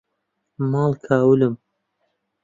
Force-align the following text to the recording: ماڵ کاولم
ماڵ 0.71 0.91
کاولم 1.05 1.53